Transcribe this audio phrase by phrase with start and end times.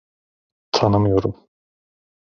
[0.71, 1.47] Tanımıyorum.